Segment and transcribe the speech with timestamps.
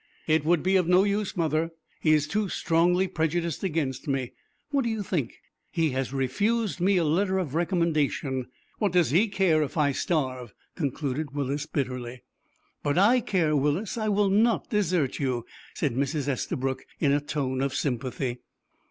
[0.25, 1.69] "It would be of no use, mother.
[1.99, 4.33] He is too strongly prejudiced against me.
[4.71, 5.35] What do you think?
[5.69, 8.47] He has refused me a letter of recommendation.
[8.79, 12.23] What does he care if I starve?" concluded Willis, bitterly.
[12.81, 13.95] "But I care, Willis.
[13.95, 15.45] I will not desert you,"
[15.75, 16.27] said Mrs.
[16.27, 18.39] Estabrook, in a tone of sympathy.